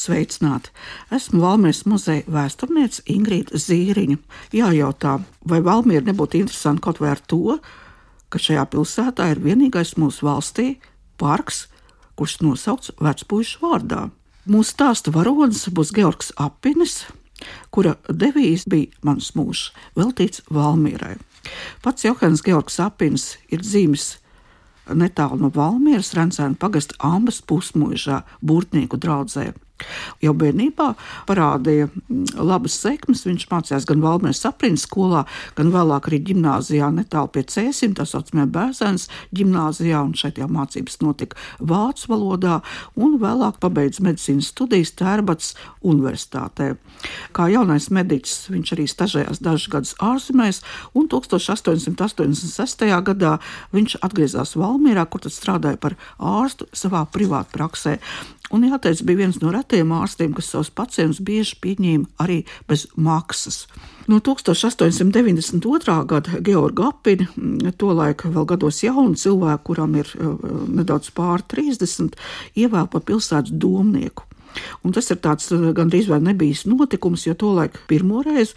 Sveicināti! 0.00 0.70
Esmu 1.12 1.42
Valmijas 1.42 1.82
muzeja 1.84 2.24
vēsturniece 2.32 3.02
Ingrīda 3.12 3.58
Zīriņa. 3.60 4.16
Jājautā, 4.56 5.18
vai 5.44 5.58
Valmiera 5.66 6.06
nebūtu 6.06 6.38
interesanti 6.40 6.86
kaut 6.86 7.02
vai 7.02 7.10
ar 7.12 7.20
to, 7.28 7.58
ka 8.32 8.40
šajā 8.40 8.64
pilsētā 8.72 9.26
ir 9.34 9.42
vienīgais 9.44 9.98
mūsu 10.00 10.24
valstī 10.24 10.68
parks, 11.20 11.66
kurš 12.16 12.38
nosaukts 12.46 12.94
vecpuļu 12.96 13.60
vārdā. 13.60 14.06
Mūsu 14.48 14.72
stāsta 14.72 15.12
varonis 15.12 15.66
būs 15.68 15.92
Georgs 15.92 16.32
Apinis, 16.40 17.02
kura 17.68 17.98
devīze 18.08 18.72
bija 18.72 19.04
mans 19.04 19.34
mūžs, 19.36 19.68
veltīts 20.00 20.46
Valmierai. 20.48 21.18
Pats 21.84 22.08
Johans 22.08 22.40
Georgs 22.46 22.80
Apins 22.80 23.34
ir 23.52 23.60
dzīves 23.60 24.14
netālu 24.96 25.44
no 25.44 25.52
Valmieras 25.52 26.14
Rencēna 26.16 26.56
pagasta 26.56 26.96
Ambas 27.04 27.44
pusmužā, 27.44 28.22
Burtnieku 28.40 28.96
draudzē. 28.96 29.52
Jau 30.24 30.34
bērnībā 30.36 30.88
parādīja 31.28 31.88
mm, 31.90 32.40
labas 32.46 32.76
sekmes. 32.82 33.24
Viņš 33.28 33.46
mācījās 33.50 33.86
gan 33.88 34.02
Valmēras 34.04 34.44
aprīnas 34.48 34.86
skolā, 34.88 35.24
gan 35.58 35.72
vēlāk 35.74 36.10
arī 36.10 36.20
gimnājā, 36.30 36.90
netālu 36.94 37.32
pie 37.34 37.44
cēsim, 37.50 37.94
tā 37.98 38.06
saucamajā 38.08 38.48
bērns 38.54 39.08
gimnājā, 39.36 40.02
un 40.04 40.14
šeit 40.18 40.40
jau 40.40 40.48
mācības 40.50 41.00
notika 41.04 41.38
vācu 41.60 42.10
valodā, 42.12 42.60
un 43.00 43.18
vēlāk 43.22 43.60
pabeidza 43.62 44.04
medicīnas 44.06 44.50
studijas 44.54 44.94
Tērbats 44.98 45.54
universitātē. 45.86 46.74
Kā 47.36 47.46
jaunais 47.52 47.90
mediķis 47.94 48.50
viņš 48.50 48.74
arī 48.76 48.86
stažējās 48.90 49.42
dažus 49.44 49.70
gadus 49.72 49.94
ārzemēs, 50.02 50.62
un 50.94 51.08
1886. 51.12 52.84
gadā 53.06 53.36
viņš 53.76 54.00
atgriezās 54.04 54.56
Valmierā, 54.58 55.06
kur 55.06 55.24
tad 55.24 55.34
strādāja 55.36 55.80
par 55.80 55.96
ārstu 56.18 56.68
savā 56.76 57.06
privātpraksē. 57.14 57.98
Un 58.50 58.64
jāteic, 58.66 59.04
bija 59.06 59.20
viens 59.20 59.36
no 59.38 59.52
retiem 59.54 59.92
ārstiem, 59.94 60.32
kas 60.34 60.48
savus 60.50 60.72
pacientus 60.74 61.20
bieži 61.22 61.54
pieņēma 61.62 62.24
arī 62.24 62.40
bez 62.66 62.88
maksas. 62.98 63.62
No 64.10 64.18
1892. 64.18 65.94
gada 66.10 66.40
Georga 66.42 66.88
Apina, 66.90 67.28
tolaik 67.78 68.24
vēl 68.26 68.48
gados 68.50 68.82
jaunu 68.82 69.14
cilvēku, 69.14 69.68
kuram 69.70 69.94
ir 70.00 70.10
uh, 70.18 70.34
nedaudz 70.66 71.12
pār 71.14 71.46
30, 71.46 72.18
ievēl 72.58 72.90
par 72.90 73.06
pilsētas 73.06 73.54
domnieku. 73.54 74.26
Un 74.84 74.94
tas 74.96 75.10
ir 75.12 75.20
tāds 75.22 75.50
uh, 75.54 75.70
gandrīz 75.76 76.10
vai 76.10 76.20
nebijis 76.24 76.66
notikums, 76.70 77.26
jo 77.28 77.36
tolaik 77.38 77.78
pirmoreiz 77.90 78.54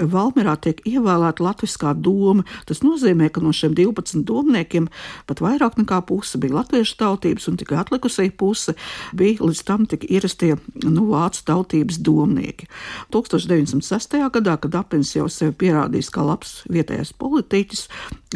Valmjerā 0.00 0.56
tiek 0.58 0.80
ievēlēta 0.88 1.44
Latvijas 1.44 1.76
doma. 2.02 2.44
Tas 2.66 2.82
nozīmē, 2.82 3.28
ka 3.30 3.42
no 3.44 3.52
šiem 3.54 3.74
12 3.78 4.24
domniekiem 4.26 4.88
pat 5.28 5.42
vairāk 5.44 5.78
nekā 5.78 6.00
puse 6.08 6.38
bija 6.38 6.58
latviešu 6.58 6.96
tautības, 6.98 7.48
un 7.48 7.58
tikai 7.60 7.78
atlikusī 7.78 8.30
puse 8.30 8.74
bija 9.14 9.44
līdz 9.44 9.62
tam 9.64 9.86
tik 9.86 10.06
ierastie 10.10 10.56
nu, 10.82 11.06
vācu 11.12 11.44
tautības 11.46 12.00
domnieki. 12.02 12.68
1906. 13.14 14.18
gadā, 14.34 14.58
kad 14.58 14.74
Apins 14.74 15.14
jau 15.14 15.28
sevi 15.30 15.54
pierādījis 15.64 16.10
kā 16.10 16.26
labs 16.26 16.62
vietējais 16.70 17.14
politiķis, 17.18 17.86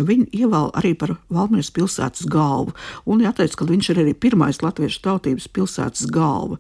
viņu 0.06 0.28
ievēl 0.34 0.70
arī 0.78 0.92
par 0.98 1.14
Valmjeras 1.32 1.70
pilsētas 1.74 2.27
galvu. 2.30 2.74
Un 3.08 3.22
jāteic, 3.24 3.54
ka 3.58 3.66
viņš 3.68 3.91
ir 3.92 4.00
arī 4.04 4.14
pirmais 4.14 4.60
latviešu 4.62 5.00
tautības 5.04 5.48
pilsētas 5.52 6.06
galva. 6.12 6.58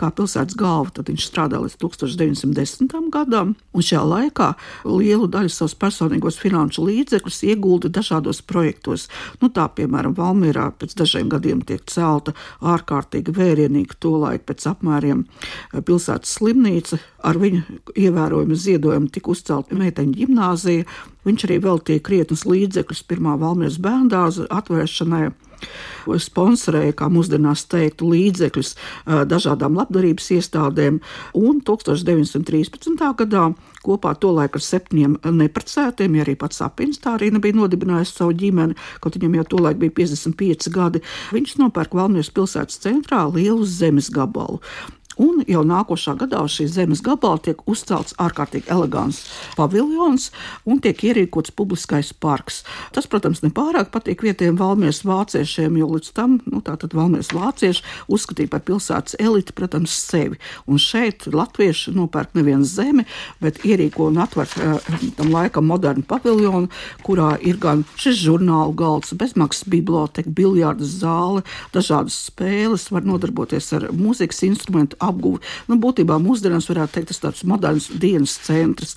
Kā 0.00 0.10
pilsētas 0.14 0.56
galva, 0.58 0.92
tad 0.94 1.10
viņš 1.12 1.28
strādā 1.28 1.60
līdz 1.62 1.78
1910. 1.82 2.94
gadam, 3.14 3.54
un 3.74 3.84
šajā 3.84 4.02
laikā 4.08 4.50
lielu 4.88 5.28
daļu 5.30 5.52
savus 5.52 5.76
personīgos 5.78 6.38
finanšu 6.42 6.86
līdzekļus 6.88 7.42
iegulda 7.50 7.92
dažādos 7.92 8.42
projektos. 8.44 9.08
Nu, 9.42 9.50
tā, 9.54 9.68
piemēram, 9.68 10.16
Valmierā 10.18 10.70
pēc 10.78 10.96
dažiem 10.98 11.30
gadiem 11.32 11.62
tiek 11.66 11.84
celta 11.90 12.34
ārkārtīgi 12.64 13.34
vērienīga 13.34 13.98
tolaik 14.02 14.46
pēc 14.48 14.68
apmēriem 14.74 15.24
pilsētas 15.84 16.38
slimnīca. 16.38 17.00
Ar 17.24 17.38
viņu 17.40 17.80
ievērojumu 17.96 18.56
ziedojumu 18.58 19.08
tika 19.12 19.32
uzcelta 19.32 19.76
meiteņu 19.78 20.18
ģimnāzija. 20.20 20.84
Viņš 21.24 21.48
arī 21.48 21.60
veltīja 21.64 22.04
krietnus 22.04 22.44
līdzekļus 22.48 23.04
pirmā 23.08 23.38
Valmieras 23.40 23.80
bērndāza 23.82 24.48
atvēršanai 24.52 25.30
sponsorēja, 26.20 26.94
kā 26.98 27.08
mūsdienās 27.12 27.64
teiktu, 27.72 28.10
līdzekļus 28.12 28.74
dažādām 29.30 29.78
labdarības 29.78 30.30
iestādēm. 30.36 30.98
Un 31.38 31.60
1913. 31.64 33.04
gadā 33.20 33.44
kopā 33.84 34.14
tolaik 34.20 34.58
ar 34.58 34.64
septiņiem 34.64 35.18
neprecētiem, 35.38 36.18
ja 36.18 36.26
arī 36.26 36.36
pats 36.40 36.60
Sapins 36.60 37.00
tā 37.02 37.16
arī 37.18 37.30
nebija 37.34 37.56
nodibinājis 37.58 38.14
savu 38.18 38.36
ģimeni, 38.40 38.76
kaut 39.00 39.18
viņam 39.18 39.38
jau 39.40 39.46
tolaik 39.56 39.80
bija 39.80 39.96
55 40.02 40.72
gadi, 40.74 41.04
viņš 41.36 41.56
nopērk 41.60 41.96
Valmieras 41.96 42.32
pilsētas 42.34 42.80
centrā 42.84 43.24
lielu 43.32 43.64
zemes 43.64 44.10
gabalu. 44.12 44.60
Un 45.20 45.44
jau 45.46 45.62
nākošā 45.66 46.16
gadā 46.18 46.40
uz 46.42 46.56
šīs 46.56 46.74
zemes 46.74 47.02
gabala 47.04 47.38
tiek 47.38 47.60
uzcelts 47.70 48.16
ārkārtīgi 48.18 48.70
elegants 48.72 49.20
paviljons 49.54 50.30
un 50.66 50.80
tiek 50.82 50.98
ierīkots 51.06 51.54
publiskais 51.54 52.10
parks. 52.18 52.62
Tas, 52.94 53.06
protams, 53.10 53.44
nepārāk 53.44 53.92
patīk 53.94 54.24
vietējiem 54.26 54.58
valmieras 54.58 55.04
vāciešiem, 55.06 55.78
jo 55.78 55.90
līdz 55.94 56.10
tam 56.16 56.38
nu, 56.50 56.62
valmieras 56.64 57.30
vācieši 57.34 57.84
uzskatīja 58.10 58.50
par 58.50 58.64
pilsētas 58.66 59.18
eliti, 59.22 59.54
protams, 59.54 59.94
sevi. 59.94 60.40
Un 60.66 60.82
šeit 60.82 61.28
latvieši 61.30 61.94
nopērk 61.94 62.34
nevienu 62.34 62.66
zemi, 62.66 63.06
bet 63.42 63.62
ierīko 63.66 64.08
un 64.10 64.18
atver 64.24 64.50
uh, 64.58 64.90
tam 65.18 65.30
laikam 65.34 65.68
modernu 65.70 66.02
paviljonu, 66.08 66.70
kurā 67.06 67.34
ir 67.42 67.60
gan 67.62 67.84
šis 68.00 68.18
žurnālu 68.24 68.74
galds, 68.78 69.14
bezmaksas 69.18 69.68
biblioteka, 69.70 70.32
biljardas 70.34 70.98
zāle, 71.04 71.44
dažādas 71.74 72.18
spēles, 72.30 72.90
var 72.94 73.06
nodarboties 73.06 73.70
ar 73.78 73.88
mūzikas 73.94 74.42
instrumentu 74.48 74.98
apguvi. 75.08 75.42
Nu, 75.70 75.78
būtībā 75.82 76.18
mūsdienās 76.22 76.68
varētu 76.70 76.98
teikt, 76.98 77.12
tas 77.12 77.22
tāds 77.22 77.44
moderns 77.48 77.90
dienas 77.90 78.36
centrs. 78.46 78.96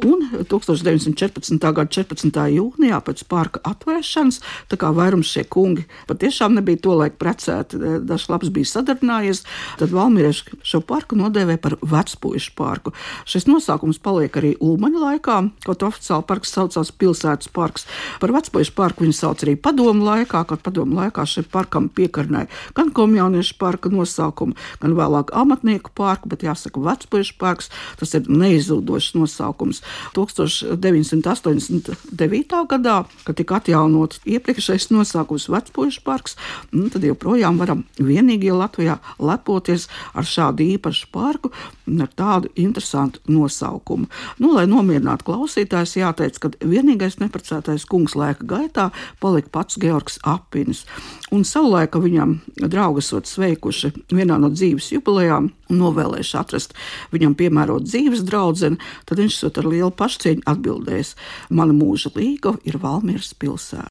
Un 0.00 0.22
1914. 0.48 1.60
gada 1.60 1.84
14. 1.92 2.32
jūnijā 2.54 3.00
pēc 3.04 3.22
parka 3.28 3.60
atvēršanas, 3.68 4.38
tā 4.72 4.78
kā 4.80 4.88
vairums 4.96 5.28
šie 5.28 5.44
kungi 5.44 5.84
patiešām 6.08 6.54
nebija 6.56 6.80
to 6.80 6.94
laiku 6.96 7.18
precēti, 7.20 7.76
eh, 7.76 7.98
dažs 8.00 8.30
labs 8.32 8.48
bija 8.48 8.68
sadarbinājies, 8.70 9.42
tad 9.78 9.92
Valmīrieši 9.92 10.60
šo 10.64 10.80
parku 10.80 11.18
nodēvē 11.20 11.58
par 11.60 11.76
vecpuišu 11.82 12.54
parku. 12.56 12.94
Šis 13.28 13.44
nosaukums 13.50 14.00
paliek 14.00 14.32
arī 14.32 14.54
Ulmaņa 14.56 15.02
laikā, 15.04 15.36
kaut 15.64 15.84
oficiāli 15.84 16.26
parks 16.26 16.54
saucās 16.54 16.92
pilsētas 16.92 17.52
parks. 17.52 17.86
Par 18.20 18.32
vecpuišu 18.32 18.72
parku 18.74 19.04
viņi 19.04 19.16
sauc 19.20 19.44
arī 19.44 19.56
padomu 19.56 20.04
laikā, 20.04 20.46
kad 20.46 20.62
padomu 20.62 20.96
laikā 20.96 21.26
šim 21.26 21.44
parkam 21.52 21.88
piekarnēja 21.88 22.48
gan 22.74 22.90
komjauniešu 22.90 23.58
parka 23.58 23.92
nosaukumu, 23.92 24.56
gan 24.80 24.96
vēlāk 24.96 25.34
amatnieku 25.36 25.92
parku, 25.94 26.28
bet 26.28 26.42
jāsaka 26.42 26.80
vecpuišu 26.80 27.36
parks, 27.38 27.70
tas 27.98 28.14
ir 28.14 28.28
neizzudošs 28.28 29.14
nosaukums. 29.14 29.82
1989. 30.16 32.64
gadā, 32.70 32.96
kad 33.24 33.34
tika 33.38 33.56
atjaunots 33.60 34.20
iepriekšējais 34.28 34.90
nosaukums 34.94 35.48
Vecpuļu 35.50 36.00
parks, 36.04 36.32
nu, 36.72 36.88
tad 36.92 37.02
joprojām 37.06 37.58
varam 37.60 37.80
vienīgie 37.98 38.52
Latvijā 38.56 38.96
lepoties 39.18 39.88
ar 40.14 40.24
šādu 40.26 40.62
īpašu 40.76 41.06
parku 41.14 41.48
un 41.86 42.00
ar 42.04 42.10
tādu 42.16 42.46
interesantu 42.60 43.18
nosaukumu. 43.30 44.06
Nu, 44.38 44.52
lai 44.56 44.66
nomierinātu 44.70 45.24
klausītājus, 45.30 45.96
jāteic, 46.00 46.34
ka 46.42 46.46
vienīgais 46.60 47.18
neprecētais 47.22 47.86
kungs 47.90 48.16
laika 48.18 48.44
gaitā 48.46 48.90
palika 49.20 49.48
pats 49.52 49.78
Georgs 49.80 50.18
Apinis. 50.26 50.84
Un 51.30 51.44
savulaik 51.46 51.94
viņam 52.00 52.38
draugi 52.66 52.98
esot 53.04 53.24
sveikuši 53.30 53.92
vienā 54.12 54.38
no 54.40 54.48
dzīves 54.52 54.92
jubilejām 54.94 55.50
un 55.70 55.80
novēlējuši 55.80 56.36
atrast 56.40 56.76
viņam 57.14 57.36
piemērotu 57.38 57.88
dzīves 57.88 58.24
draugu, 58.26 58.74
tad 59.06 59.20
viņš 59.20 59.36
esot 59.36 59.58
ar 59.60 59.66
lielu 59.70 59.79
lielu 59.80 59.96
pašcieņu 59.96 60.44
atbildēs: 60.50 61.14
Mana 61.48 61.74
mūža 61.76 62.12
līga 62.16 62.54
ir 62.68 62.78
Valmieras 62.82 63.32
pilsēta. 63.34 63.78